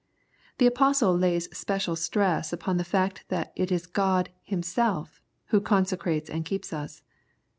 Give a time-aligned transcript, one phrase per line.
[0.57, 5.83] The Apostle lays special stress upon the fact that it is God'' Himself" Who con
[5.83, 7.03] secrates and keeps us.